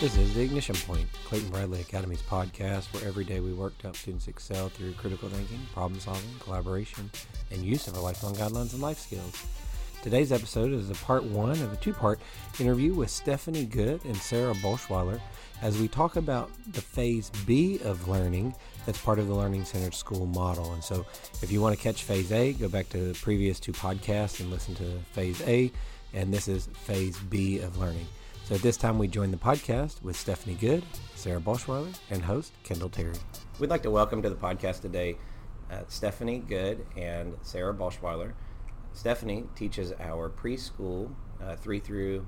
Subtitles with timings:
[0.00, 3.82] This is The Ignition Point, Clayton Bradley Academy's podcast where every day we work to
[3.82, 7.10] help students excel through critical thinking, problem solving, collaboration,
[7.50, 9.44] and use of our lifelong guidelines and life skills.
[10.02, 12.18] Today's episode is a part one of a two part
[12.58, 15.20] interview with Stephanie Good and Sarah Bolschweiler
[15.60, 18.54] as we talk about the phase B of learning
[18.86, 20.72] that's part of the Learning Centered School model.
[20.72, 21.04] And so,
[21.42, 24.50] if you want to catch phase A, go back to the previous two podcasts and
[24.50, 25.70] listen to phase A.
[26.14, 28.06] And this is phase B of learning.
[28.50, 30.82] So at this time, we join the podcast with Stephanie Good,
[31.14, 33.14] Sarah Bolschweiler, and host Kendall Terry.
[33.60, 35.18] We'd like to welcome to the podcast today
[35.70, 38.32] uh, Stephanie Good and Sarah Bolschweiler.
[38.92, 42.26] Stephanie teaches our preschool uh, three through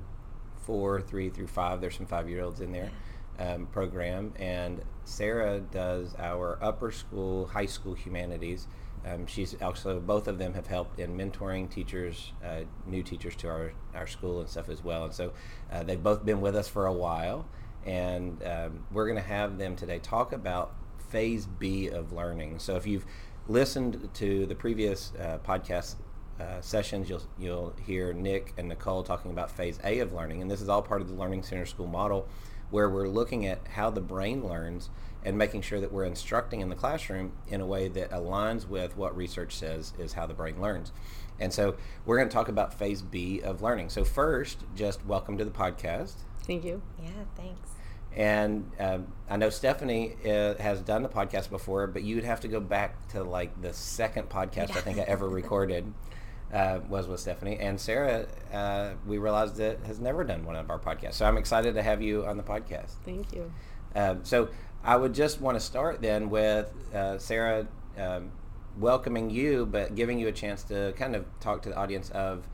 [0.59, 1.81] four, three through five.
[1.81, 2.93] There's some five-year-olds in there
[3.41, 8.69] um, program, and Sarah does our upper school, high school humanities.
[9.05, 13.49] Um, she's also both of them have helped in mentoring teachers, uh, new teachers to
[13.49, 15.05] our, our school and stuff as well.
[15.05, 15.33] And so
[15.73, 17.47] uh, they've both been with us for a while,
[17.85, 20.75] and um, we're going to have them today talk about
[21.11, 22.59] phase B of learning.
[22.59, 23.05] So if you've
[23.49, 25.97] listened to the previous uh, podcast
[26.41, 30.51] uh, sessions, you'll you'll hear Nick and Nicole talking about phase A of learning, and
[30.51, 32.29] this is all part of the Learning Center School model,
[32.73, 34.89] where we're looking at how the brain learns
[35.25, 38.97] and making sure that we're instructing in the classroom in a way that aligns with
[38.97, 40.91] what research says is how the brain learns.
[41.39, 43.91] And so we're going to talk about phase B of learning.
[43.91, 46.15] So first, just welcome to the podcast.
[46.45, 46.81] Thank you.
[47.01, 47.69] Yeah, thanks.
[48.17, 52.49] And um, I know Stephanie uh, has done the podcast before, but you'd have to
[52.49, 55.93] go back to like the second podcast I think I ever recorded
[56.53, 57.59] uh, was with Stephanie.
[57.59, 61.15] And Sarah, uh, we realized that has never done one of our podcasts.
[61.15, 62.97] So I'm excited to have you on the podcast.
[63.05, 63.53] Thank you.
[63.95, 64.49] Um, so
[64.85, 67.67] I would just want to start then with uh, Sarah
[67.99, 68.33] um,
[68.79, 72.47] welcoming you, but giving you a chance to kind of talk to the audience of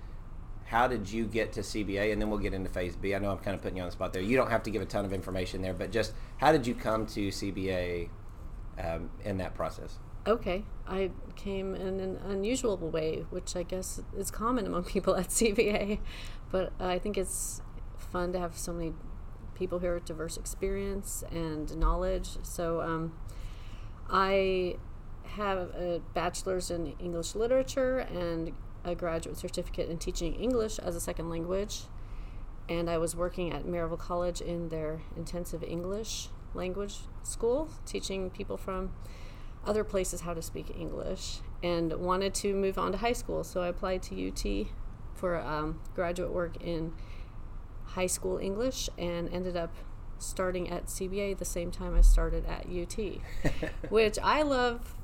[0.66, 3.14] how did you get to CBA, and then we'll get into Phase B.
[3.14, 4.20] I know I'm kind of putting you on the spot there.
[4.20, 6.74] You don't have to give a ton of information there, but just how did you
[6.74, 8.10] come to CBA
[8.78, 9.98] um, in that process?
[10.26, 15.28] Okay, I came in an unusual way, which I guess is common among people at
[15.28, 16.00] CBA,
[16.50, 17.62] but I think it's
[17.96, 18.92] fun to have so many
[19.54, 22.36] people here with diverse experience and knowledge.
[22.42, 23.12] So um,
[24.08, 24.76] I
[25.24, 28.52] have a bachelor's in English literature and
[28.84, 31.82] a graduate certificate in teaching English as a second language.
[32.68, 38.56] And I was working at Maryville College in their intensive English language school, teaching people
[38.56, 38.92] from
[39.68, 43.44] other places how to speak English, and wanted to move on to high school.
[43.44, 44.66] So I applied to UT
[45.14, 46.94] for um, graduate work in
[47.84, 49.74] high school English and ended up
[50.18, 53.20] starting at CBA the same time I started at UT,
[53.90, 54.94] which I love.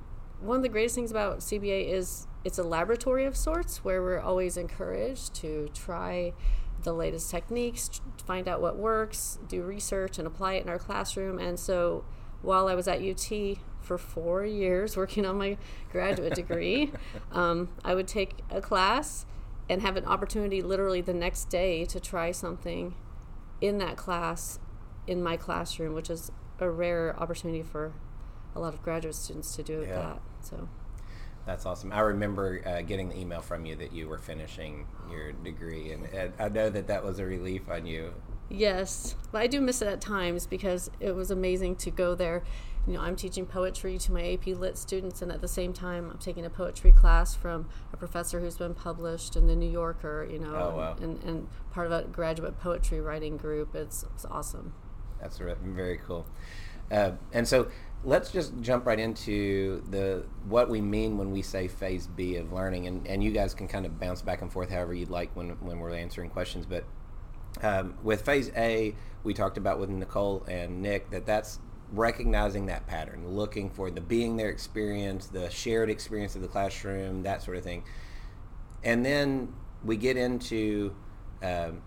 [0.41, 4.21] One of the greatest things about CBA is it's a laboratory of sorts where we're
[4.21, 6.33] always encouraged to try
[6.83, 11.39] the latest techniques, find out what works, do research, and apply it in our classroom.
[11.39, 12.05] And so
[12.43, 15.56] while I was at UT for four years working on my
[15.93, 16.91] graduate degree,
[17.33, 19.27] um, I would take a class
[19.69, 22.95] and have an opportunity literally the next day to try something
[23.61, 24.59] in that class
[25.06, 27.93] in my classroom, which is a rare opportunity for
[28.55, 29.97] a lot of graduate students to do yeah.
[29.97, 30.22] that.
[30.41, 30.69] So
[31.47, 31.93] that's awesome.
[31.93, 36.06] I remember uh, getting the email from you that you were finishing your degree, and,
[36.06, 38.15] and I know that that was a relief on you.
[38.49, 42.43] Yes, but I do miss it at times because it was amazing to go there
[42.87, 46.11] you know, I'm teaching poetry to my AP Lit students, and at the same time,
[46.11, 50.27] I'm taking a poetry class from a professor who's been published in the New Yorker,
[50.31, 50.97] you know, oh, wow.
[51.00, 53.75] and, and part of a graduate poetry writing group.
[53.75, 54.75] It's, it's awesome.
[55.21, 55.56] That's right.
[55.59, 56.27] very cool.
[56.91, 57.69] Uh, and so
[58.05, 62.53] let's just jump right into the what we mean when we say phase B of
[62.53, 65.34] learning, and, and you guys can kind of bounce back and forth however you'd like
[65.34, 66.66] when, when we're answering questions.
[66.66, 66.84] But
[67.62, 71.61] um, with phase A, we talked about with Nicole and Nick that that's
[71.99, 77.22] recognizing that pattern, looking for the being there experience, the shared experience of the classroom,
[77.22, 77.84] that sort of thing.
[78.82, 80.94] And then we get into
[81.43, 81.83] um,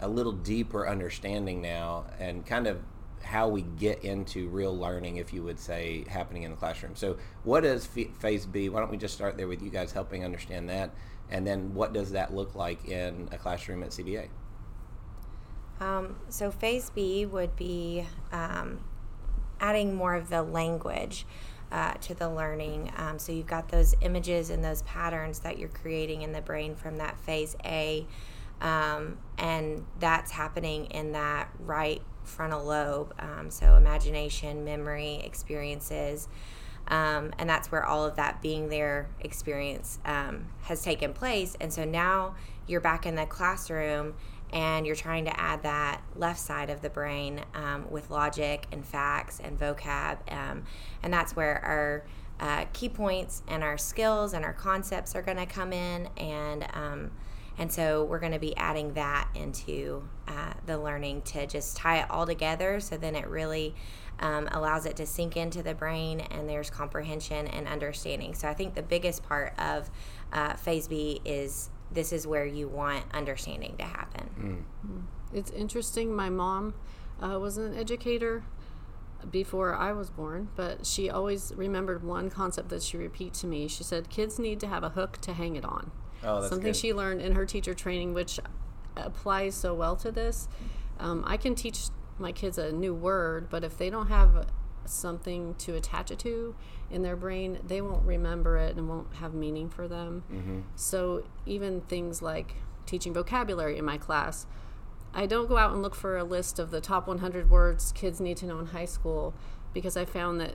[0.00, 2.82] a little deeper understanding now and kind of
[3.22, 6.96] how we get into real learning, if you would say, happening in the classroom.
[6.96, 8.68] So, what is phase B?
[8.68, 10.90] Why don't we just start there with you guys helping understand that?
[11.30, 14.28] And then, what does that look like in a classroom at CBA?
[15.80, 18.80] Um, so, phase B would be um,
[19.62, 21.24] adding more of the language
[21.70, 22.92] uh, to the learning.
[22.98, 26.74] Um, so you've got those images and those patterns that you're creating in the brain
[26.74, 28.06] from that phase A.
[28.60, 33.14] Um, and that's happening in that right frontal lobe.
[33.18, 36.28] Um, so imagination, memory, experiences.
[36.88, 41.56] Um, and that's where all of that being there experience um, has taken place.
[41.60, 42.34] And so now
[42.66, 44.14] you're back in the classroom
[44.52, 48.84] and you're trying to add that left side of the brain um, with logic and
[48.84, 50.18] facts and vocab.
[50.30, 50.64] Um,
[51.02, 52.04] and that's where our
[52.40, 56.08] uh, key points and our skills and our concepts are going to come in.
[56.16, 57.10] And um,
[57.58, 61.98] and so we're going to be adding that into uh, the learning to just tie
[61.98, 63.74] it all together so then it really
[64.20, 68.34] um, allows it to sink into the brain and there's comprehension and understanding.
[68.34, 69.90] So I think the biggest part of
[70.32, 74.66] uh, Phase B is this is where you want understanding to happen.
[74.86, 75.02] Mm.
[75.36, 76.14] It's interesting.
[76.14, 76.74] My mom
[77.22, 78.42] uh, was an educator
[79.30, 83.68] before I was born, but she always remembered one concept that she repeat to me.
[83.68, 85.90] She said, "Kids need to have a hook to hang it on."
[86.24, 86.76] Oh, that's Something good.
[86.76, 88.40] she learned in her teacher training, which
[88.96, 90.48] applies so well to this.
[90.98, 91.86] Um, I can teach
[92.18, 94.46] my kids a new word, but if they don't have
[94.84, 96.54] something to attach it to
[96.90, 100.24] in their brain, they won't remember it and won't have meaning for them.
[100.30, 100.60] Mm-hmm.
[100.76, 102.54] So even things like
[102.86, 104.46] teaching vocabulary in my class,
[105.14, 108.20] I don't go out and look for a list of the top 100 words kids
[108.20, 109.34] need to know in high school
[109.74, 110.54] because I found that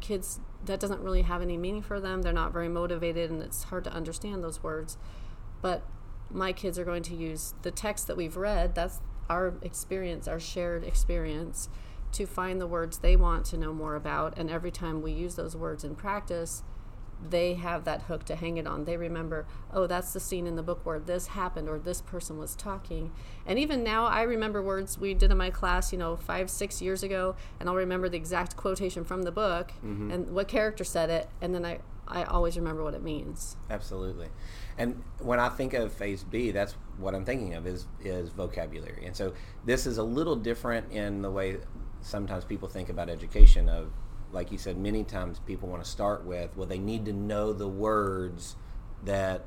[0.00, 2.22] kids that doesn't really have any meaning for them.
[2.22, 4.96] They're not very motivated and it's hard to understand those words.
[5.60, 5.86] But
[6.30, 10.40] my kids are going to use the text that we've read, that's our experience, our
[10.40, 11.68] shared experience,
[12.14, 14.38] to find the words they want to know more about.
[14.38, 16.62] And every time we use those words in practice,
[17.26, 18.84] they have that hook to hang it on.
[18.84, 22.38] They remember, oh, that's the scene in the book where this happened or this person
[22.38, 23.12] was talking.
[23.46, 26.82] And even now, I remember words we did in my class, you know, five, six
[26.82, 30.10] years ago, and I'll remember the exact quotation from the book Mm-hmm.
[30.10, 33.56] and what character said it, and then I, I always remember what it means.
[33.70, 34.28] Absolutely.
[34.76, 39.06] And when I think of phase B, that's what I'm thinking of is is vocabulary.
[39.06, 39.32] And so
[39.64, 41.58] this is a little different in the way
[42.04, 43.90] sometimes people think about education of
[44.32, 47.52] like you said many times people want to start with well they need to know
[47.52, 48.56] the words
[49.04, 49.44] that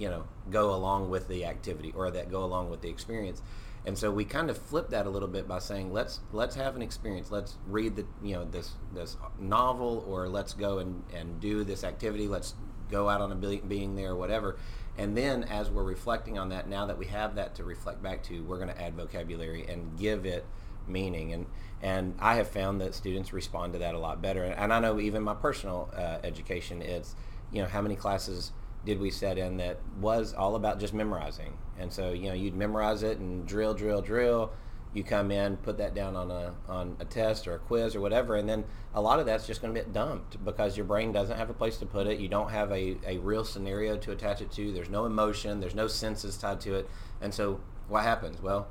[0.00, 3.42] you know go along with the activity or that go along with the experience.
[3.86, 6.74] And so we kind of flip that a little bit by saying let's let's have
[6.74, 7.30] an experience.
[7.30, 11.84] Let's read the you know this this novel or let's go and and do this
[11.84, 12.28] activity.
[12.28, 12.54] Let's
[12.90, 14.58] go out on a be- being there or whatever.
[14.98, 18.22] And then as we're reflecting on that now that we have that to reflect back
[18.24, 20.44] to we're going to add vocabulary and give it
[20.90, 21.46] meaning and
[21.82, 25.00] and I have found that students respond to that a lot better and I know
[25.00, 27.14] even my personal uh, education it's
[27.52, 28.52] you know how many classes
[28.84, 31.56] did we set in that was all about just memorizing?
[31.78, 34.52] And so you know you'd memorize it and drill drill drill.
[34.92, 38.00] You come in put that down on a on a test or a quiz or
[38.00, 41.12] whatever and then a lot of that's just going to get dumped because your brain
[41.12, 42.18] doesn't have a place to put it.
[42.18, 44.72] You don't have a, a real scenario to attach it to.
[44.72, 45.60] There's no emotion.
[45.60, 46.90] There's no senses tied to it.
[47.20, 48.42] And so what happens?
[48.42, 48.68] Well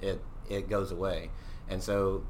[0.00, 1.30] it it goes away
[1.68, 2.24] and so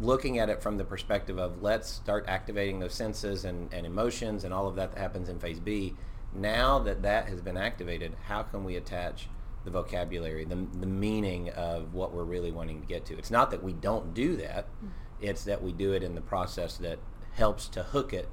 [0.00, 4.44] looking at it from the perspective of let's start activating those senses and, and emotions
[4.44, 5.94] and all of that that happens in phase b.
[6.34, 9.28] Now that that has been activated how can we attach
[9.64, 13.18] the vocabulary the, the meaning of what we're really wanting to get to?
[13.18, 14.66] It's not that we don't do that.
[15.20, 16.98] It's that we do it in the process that
[17.32, 18.28] helps to hook it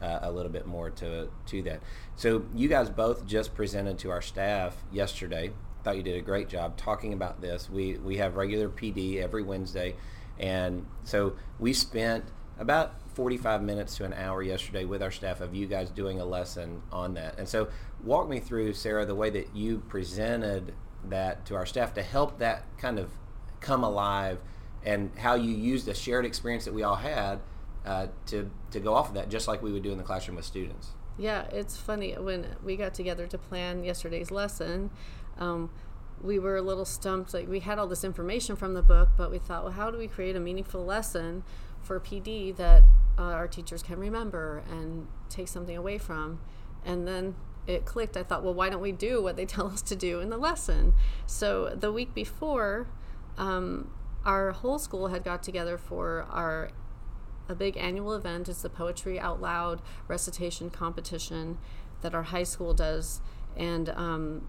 [0.00, 1.82] uh, a little bit more to to that.
[2.16, 5.52] So you guys both just presented to our staff yesterday
[5.82, 9.42] thought you did a great job talking about this we we have regular pd every
[9.42, 9.94] wednesday
[10.38, 12.24] and so we spent
[12.58, 16.24] about 45 minutes to an hour yesterday with our staff of you guys doing a
[16.24, 17.38] lesson on that.
[17.38, 17.68] And so
[18.02, 20.72] walk me through, Sarah, the way that you presented
[21.08, 23.10] that to our staff to help that kind of
[23.60, 24.40] come alive
[24.84, 27.40] and how you used a shared experience that we all had
[27.84, 30.36] uh, to, to go off of that, just like we would do in the classroom
[30.36, 30.90] with students.
[31.18, 34.90] Yeah, it's funny when we got together to plan yesterday's lesson.
[35.38, 35.70] Um,
[36.22, 37.34] we were a little stumped.
[37.34, 39.98] Like we had all this information from the book, but we thought, well, how do
[39.98, 41.44] we create a meaningful lesson
[41.82, 42.84] for PD that
[43.18, 46.40] uh, our teachers can remember and take something away from?
[46.84, 47.34] And then
[47.66, 48.16] it clicked.
[48.16, 50.38] I thought, well, why don't we do what they tell us to do in the
[50.38, 50.94] lesson?
[51.26, 52.86] So the week before,
[53.36, 53.90] um,
[54.24, 56.70] our whole school had got together for our
[57.48, 58.48] a big annual event.
[58.48, 61.58] It's the Poetry Out Loud recitation competition
[62.02, 63.20] that our high school does.
[63.56, 64.48] And um,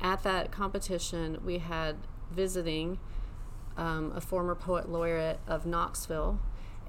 [0.00, 1.96] at that competition, we had
[2.30, 2.98] visiting
[3.76, 6.40] um, a former poet laureate of Knoxville.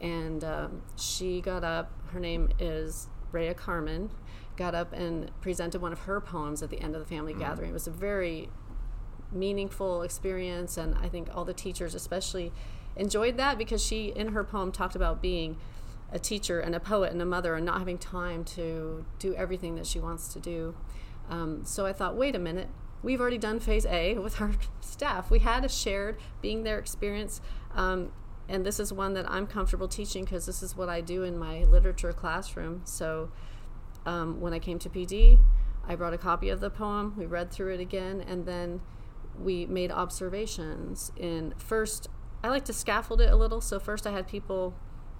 [0.02, 4.12] And um, she got up, her name is Rhea Carmon,
[4.56, 7.72] got up and presented one of her poems at the end of the family gathering.
[7.72, 8.50] It was a very
[9.32, 12.52] meaningful experience, and I think all the teachers, especially,
[12.96, 15.58] enjoyed that because she, in her poem, talked about being
[16.12, 19.76] a teacher and a poet and a mother and not having time to do everything
[19.76, 20.76] that she wants to do.
[21.30, 22.70] Um, so I thought, wait a minute,
[23.04, 25.30] we've already done phase A with our staff.
[25.30, 27.42] We had a shared being there experience.
[27.76, 28.12] Um,
[28.48, 31.38] and this is one that I'm comfortable teaching because this is what I do in
[31.38, 32.82] my literature classroom.
[32.84, 33.32] So
[34.08, 35.40] um, when I came to PD,
[35.88, 37.14] I brought a copy of the poem.
[37.16, 38.82] We read through it again, and then
[39.40, 41.12] we made observations.
[41.16, 42.10] In first,
[42.44, 43.62] I like to scaffold it a little.
[43.62, 44.74] So first, I had people.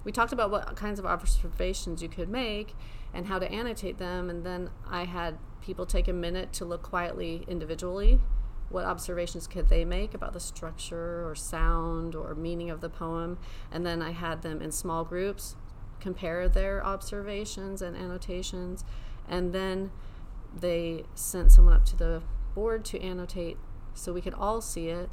[0.04, 2.74] We talked about what kinds of observations you could make
[3.12, 6.82] and how to annotate them, and then I had people take a minute to look
[6.82, 8.20] quietly individually.
[8.70, 13.36] What observations could they make about the structure or sound or meaning of the poem?
[13.70, 15.56] And then I had them in small groups
[16.00, 18.84] compare their observations and annotations,
[19.28, 19.90] and then
[20.58, 22.22] they sent someone up to the
[22.54, 23.56] board to annotate
[23.94, 25.10] so we could all see it.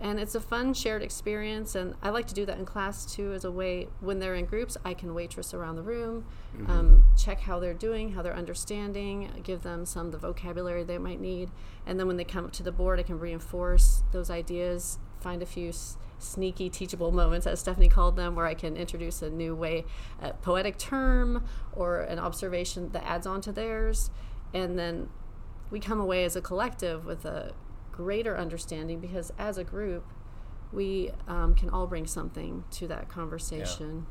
[0.00, 3.32] And it's a fun shared experience, and I like to do that in class too
[3.32, 6.24] as a way when they're in groups, I can waitress around the room,
[6.56, 6.70] mm-hmm.
[6.70, 10.98] um, check how they're doing, how they're understanding, give them some of the vocabulary they
[10.98, 11.50] might need.
[11.84, 15.42] And then when they come up to the board, I can reinforce those ideas, find
[15.42, 19.30] a few s- sneaky teachable moments, as Stephanie called them, where I can introduce a
[19.30, 19.84] new way,
[20.22, 24.10] a poetic term or an observation that adds on to theirs.
[24.54, 25.08] And then
[25.72, 27.52] we come away as a collective with a
[27.98, 30.04] greater understanding because as a group,
[30.72, 34.06] we um, can all bring something to that conversation.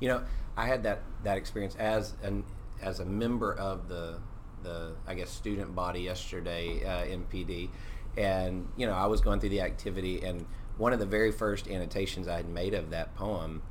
[0.00, 0.24] You know,
[0.56, 2.42] I had that, that experience as an
[2.82, 4.18] as a member of the
[4.62, 7.70] the I guess student body yesterday uh, in PD,
[8.16, 10.44] and you know I was going through the activity, and
[10.76, 13.62] one of the very first annotations I had made of that poem,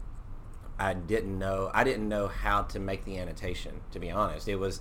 [0.80, 3.82] I didn't know I didn't know how to make the annotation.
[3.92, 4.80] To be honest, it was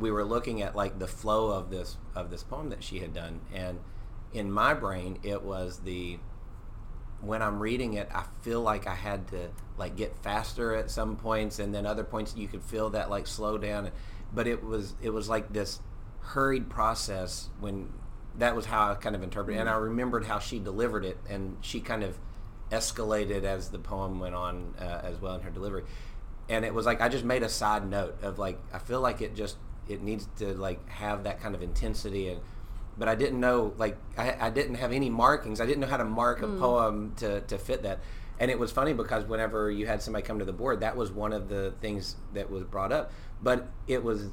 [0.00, 3.14] we were looking at like the flow of this of this poem that she had
[3.14, 3.78] done and
[4.32, 6.18] in my brain it was the
[7.20, 11.16] when I'm reading it I feel like I had to like get faster at some
[11.16, 13.90] points and then other points you could feel that like slow down
[14.32, 15.80] but it was it was like this
[16.20, 17.92] hurried process when
[18.38, 19.60] that was how I kind of interpreted it.
[19.60, 19.84] and I mm-hmm.
[19.84, 22.18] remembered how she delivered it and she kind of
[22.70, 25.82] escalated as the poem went on uh, as well in her delivery
[26.48, 29.20] and it was like I just made a side note of like I feel like
[29.20, 29.56] it just
[29.88, 32.40] it needs to like have that kind of intensity and
[33.00, 35.60] but I didn't know like I, I didn't have any markings.
[35.60, 36.58] I didn't know how to mark a mm.
[36.58, 38.00] poem to, to fit that.
[38.38, 41.10] And it was funny because whenever you had somebody come to the board, that was
[41.10, 43.10] one of the things that was brought up.
[43.42, 44.30] But it was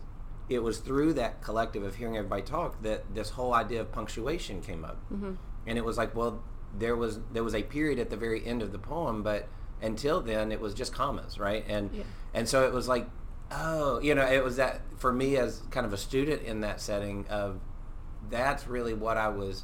[0.49, 4.61] it was through that collective of hearing everybody talk that this whole idea of punctuation
[4.61, 4.97] came up.
[5.11, 5.33] Mm-hmm.
[5.65, 6.43] And it was like, well,
[6.77, 9.47] there was there was a period at the very end of the poem, but
[9.81, 11.63] until then it was just commas, right?
[11.69, 12.03] And yeah.
[12.33, 13.07] and so it was like
[13.51, 16.81] oh, you know, it was that for me as kind of a student in that
[16.81, 17.59] setting of
[18.29, 19.63] that's really what I was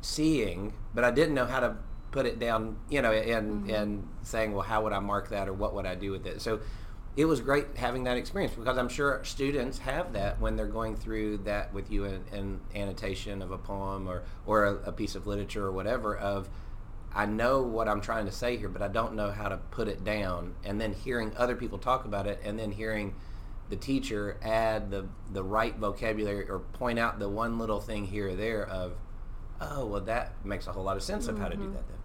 [0.00, 1.76] seeing, but I didn't know how to
[2.10, 3.74] put it down, you know, and mm-hmm.
[3.74, 6.40] and saying, well, how would I mark that or what would I do with it?
[6.40, 6.60] So
[7.16, 10.96] it was great having that experience because I'm sure students have that when they're going
[10.96, 15.14] through that with you in, in annotation of a poem or or a, a piece
[15.14, 16.48] of literature or whatever of
[17.16, 19.88] I know what I'm trying to say here, but I don't know how to put
[19.88, 20.54] it down.
[20.62, 23.14] And then hearing other people talk about it, and then hearing
[23.70, 28.28] the teacher add the the right vocabulary or point out the one little thing here
[28.28, 28.92] or there of,
[29.62, 31.72] oh, well, that makes a whole lot of sense of how to do mm-hmm.
[31.72, 31.88] that.
[31.88, 31.96] Then.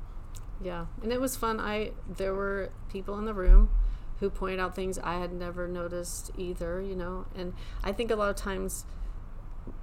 [0.64, 1.60] Yeah, and it was fun.
[1.60, 3.70] I there were people in the room
[4.22, 6.82] who pointed out things I had never noticed either.
[6.82, 7.54] You know, and
[7.84, 8.86] I think a lot of times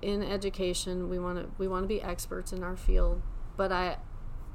[0.00, 3.20] in education we want to we want to be experts in our field,
[3.58, 3.98] but I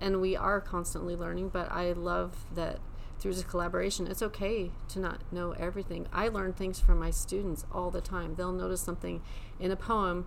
[0.01, 2.79] and we are constantly learning but i love that
[3.23, 6.07] through this collaboration it's okay to not know everything.
[6.11, 8.35] I learn things from my students all the time.
[8.35, 9.21] They'll notice something
[9.61, 10.25] in a poem.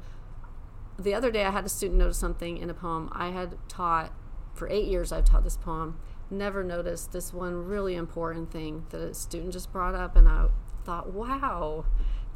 [0.98, 3.10] The other day i had a student notice something in a poem.
[3.12, 4.14] I had taught
[4.54, 6.00] for eight years i've taught this poem.
[6.30, 10.46] Never noticed this one really important thing that a student just brought up and i
[10.86, 11.84] thought wow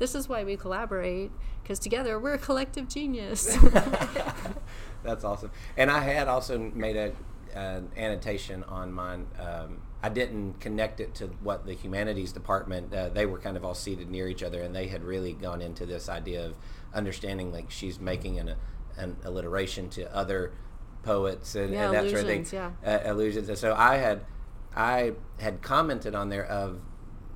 [0.00, 1.30] this is why we collaborate
[1.62, 3.56] because together we're a collective genius
[5.04, 7.12] that's awesome and i had also made a
[7.54, 9.26] an annotation on mine.
[9.38, 12.92] Um, I didn't connect it to what the humanities department.
[12.92, 15.60] Uh, they were kind of all seated near each other, and they had really gone
[15.60, 16.54] into this idea of
[16.94, 18.54] understanding like she's making an,
[18.96, 20.52] an alliteration to other
[21.02, 22.46] poets and, yeah, and that sort of thing.
[22.52, 22.70] Yeah.
[22.84, 23.48] Uh, allusions.
[23.48, 24.22] And so I had
[24.74, 26.80] I had commented on there of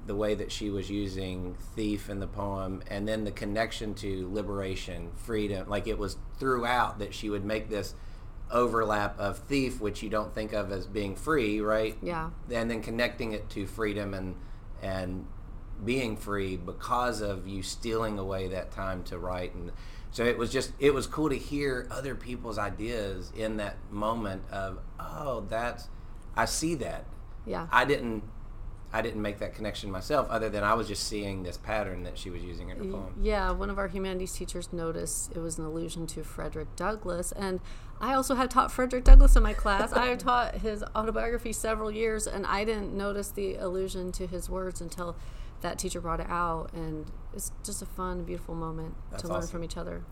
[0.06, 4.30] the way that she was using thief in the poem and then the connection to
[4.32, 7.94] liberation freedom like it was throughout that she would make this
[8.50, 11.96] overlap of thief, which you don't think of as being free, right?
[12.02, 12.30] Yeah.
[12.50, 14.37] And then connecting it to freedom and
[14.82, 15.26] and
[15.84, 19.73] being free because of you stealing away that time to write and
[20.12, 24.40] so it was just it was cool to hear other people's ideas in that moment
[24.52, 25.88] of oh that's
[26.37, 27.06] I see that
[27.44, 28.23] yeah I didn't
[28.95, 32.17] I didn't make that connection myself, other than I was just seeing this pattern that
[32.17, 33.13] she was using in her poem.
[33.21, 37.59] Yeah, one of our humanities teachers noticed it was an allusion to Frederick Douglass, and
[38.01, 39.93] I also have taught Frederick Douglass in my class.
[39.93, 44.49] I have taught his autobiography several years, and I didn't notice the allusion to his
[44.49, 45.17] words until
[45.61, 49.38] that teacher brought it out, and it's just a fun, beautiful moment That's to learn
[49.38, 49.50] awesome.
[49.50, 50.05] from each other.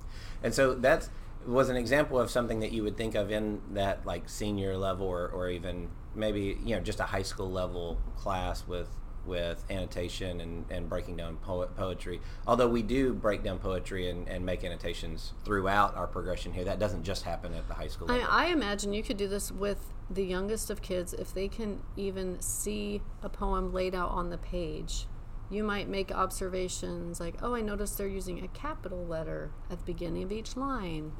[0.43, 1.09] And so that
[1.47, 5.07] was an example of something that you would think of in that like senior level
[5.07, 8.89] or, or even maybe you know just a high school level class with
[9.25, 14.29] with annotation and, and breaking down poet, poetry although we do break down poetry and,
[14.29, 18.09] and make annotations throughout our progression here that doesn't just happen at the high school
[18.09, 18.27] level.
[18.29, 21.81] I, I imagine you could do this with the youngest of kids if they can
[21.97, 25.07] even see a poem laid out on the page.
[25.53, 29.85] You might make observations like, oh, I noticed they're using a capital letter at the
[29.85, 31.13] beginning of each line.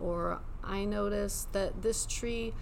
[0.00, 2.52] Or I noticed that this tree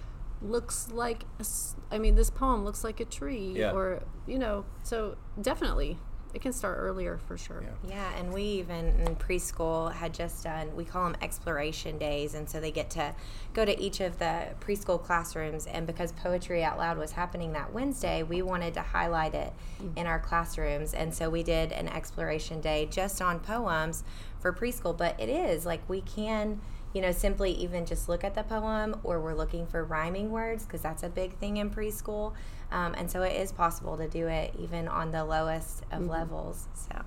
[0.42, 1.44] looks like, a
[1.90, 3.54] I mean, this poem looks like a tree.
[3.56, 3.72] Yeah.
[3.72, 5.98] Or, you know, so definitely
[6.34, 7.62] it can start earlier for sure.
[7.62, 7.94] Yeah.
[7.94, 12.34] Yeah, and we even in preschool had just done, we call them exploration days.
[12.34, 13.14] And so they get to
[13.54, 15.66] go to each of the preschool classrooms.
[15.66, 19.96] And because Poetry Out Loud was happening that Wednesday, we wanted to highlight it mm.
[19.96, 20.92] in our classrooms.
[20.92, 24.02] And so we did an exploration day just on poems
[24.40, 24.96] for preschool.
[24.96, 26.60] But it is like we can.
[26.94, 30.64] You know, simply even just look at the poem, or we're looking for rhyming words
[30.64, 32.34] because that's a big thing in preschool.
[32.70, 36.68] Um, and so it is possible to do it even on the lowest of levels.
[36.74, 37.04] So.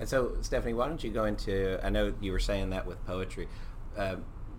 [0.00, 1.78] And so, Stephanie, why don't you go into?
[1.84, 3.48] I know you were saying that with poetry.
[3.96, 4.16] Uh,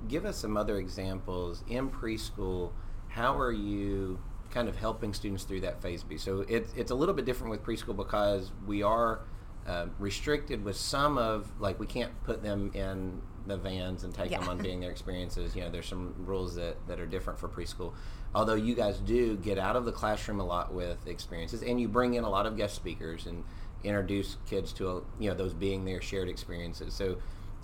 [0.07, 2.71] give us some other examples in preschool.
[3.09, 4.19] How are you
[4.51, 6.17] kind of helping students through that phase B?
[6.17, 9.21] So it's it's a little bit different with preschool because we are
[9.67, 14.31] uh, restricted with some of like we can't put them in the vans and take
[14.31, 14.39] Yeah.
[14.39, 15.55] them on being there experiences.
[15.55, 17.93] You know, there's some rules that that are different for preschool.
[18.33, 21.87] Although you guys do get out of the classroom a lot with experiences, and you
[21.87, 23.43] bring in a lot of guest speakers and
[23.83, 26.93] introduce kids to a, you know those being there shared experiences.
[26.93, 27.17] So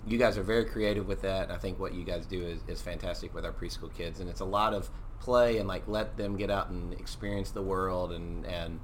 [0.06, 1.50] you guys are very creative with that.
[1.50, 4.40] I think what you guys do is, is fantastic with our preschool kids, and it's
[4.40, 8.44] a lot of play and like let them get out and experience the world and
[8.46, 8.80] and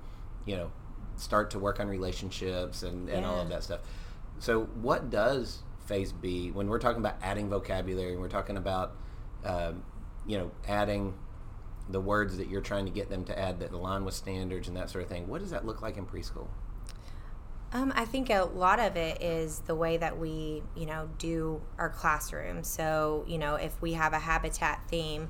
[0.46, 0.70] you know
[1.16, 3.80] start to work on relationships and, and all of that stuff.
[4.38, 8.96] So what does phase B when we're talking about adding vocabulary we're talking about
[9.44, 9.82] um,
[10.26, 11.14] you know adding
[11.88, 14.76] the words that you're trying to get them to add that align with standards and
[14.76, 15.26] that sort of thing.
[15.26, 16.48] What does that look like in preschool?
[17.72, 21.60] Um, I think a lot of it is the way that we, you know, do
[21.78, 22.64] our classroom.
[22.64, 25.28] So, you know, if we have a habitat theme,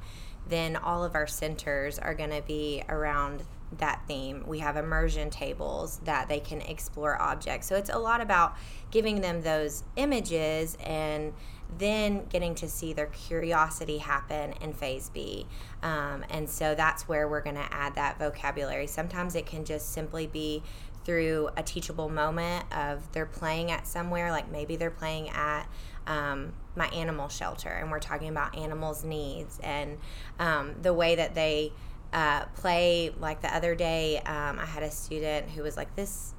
[0.48, 3.42] then all of our centers are going to be around
[3.76, 4.44] that theme.
[4.46, 7.66] We have immersion tables that they can explore objects.
[7.66, 8.56] So it's a lot about
[8.90, 11.34] giving them those images and
[11.76, 15.46] then getting to see their curiosity happen in phase B.
[15.82, 18.86] Um, and so that's where we're going to add that vocabulary.
[18.86, 20.62] Sometimes it can just simply be
[21.04, 25.66] through a teachable moment of they're playing at somewhere, like maybe they're playing at
[26.06, 29.98] um, my animal shelter, and we're talking about animals' needs and
[30.38, 31.72] um, the way that they
[32.12, 33.10] uh, play.
[33.18, 36.34] Like the other day, um, I had a student who was like, "This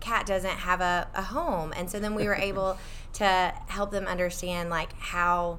[0.00, 2.78] cat doesn't have a, a home," and so then we were able
[3.14, 5.58] to help them understand like how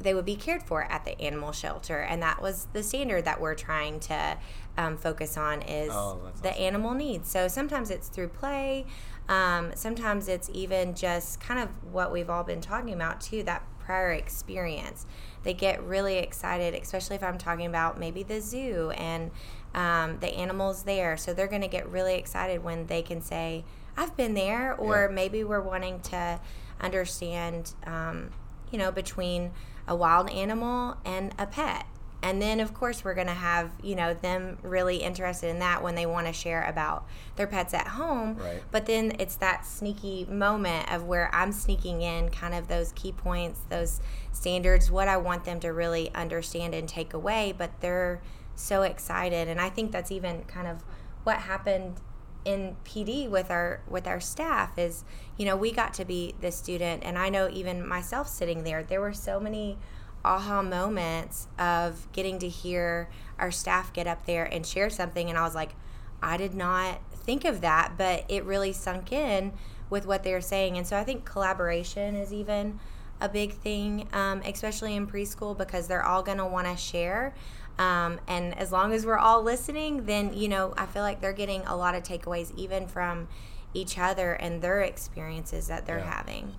[0.00, 3.40] they would be cared for at the animal shelter and that was the standard that
[3.40, 4.36] we're trying to
[4.76, 6.62] um, focus on is Oh, the awesome.
[6.62, 8.84] animal needs so sometimes it's through play
[9.28, 13.62] um, sometimes it's even just kind of what we've all been talking about too that
[13.78, 15.06] prior experience
[15.44, 19.30] they get really excited especially if i'm talking about maybe the zoo and
[19.74, 23.64] um, the animals there so they're going to get really excited when they can say
[23.96, 25.14] i've been there or Yeah.
[25.14, 26.40] maybe we're wanting to
[26.80, 28.30] understand um,
[28.70, 29.50] you know between
[29.88, 31.86] a wild animal and a pet
[32.24, 35.82] and then of course we're going to have you know them really interested in that
[35.82, 37.06] when they want to share about
[37.36, 38.36] their pets at home.
[38.36, 38.62] Right.
[38.72, 43.12] but then it's that sneaky moment of where i'm sneaking in kind of those key
[43.12, 44.00] points those
[44.32, 48.20] standards what i want them to really understand and take away but they're
[48.56, 49.48] so excited.
[49.48, 50.82] And i think that's even kind of
[51.24, 52.00] what happened
[52.44, 55.04] in PD with our with our staff is
[55.38, 57.02] you know we got to be the student.
[57.02, 59.78] And I know even myself sitting there there were so many
[60.24, 63.08] aha moments of getting to hear
[63.38, 65.74] our staff get up there and share something and I was like
[66.22, 69.52] I did not think of that but it really sunk in
[69.90, 72.80] with what they're saying and so I think collaboration is even
[73.20, 77.34] a big thing um, especially in preschool because they're all going to want to share
[77.78, 81.32] um, and as long as we're all listening, then, you know, I feel like they're
[81.32, 83.26] getting a lot of takeaways even from
[83.72, 86.14] each other and their experiences that they're Yeah.
[86.14, 86.54] having.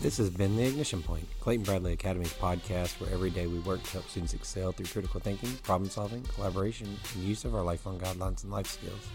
[0.00, 3.82] This has been The Ignition Point, Clayton Bradley Academy's podcast where every day we work
[3.82, 7.98] to help students excel through critical thinking, problem solving, collaboration, and use of our lifelong
[7.98, 9.08] guidelines and life skills.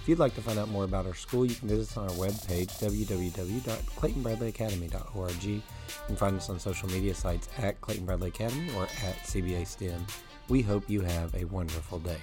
[0.00, 2.04] If you'd like to find out more about our school, you can visit us on
[2.04, 5.62] our webpage, www.claytonbradleyacademy.org.
[6.06, 10.06] Can find us on social media sites at Clayton Bradley Academy or at CBA STEM.
[10.48, 12.18] We hope you have a wonderful day.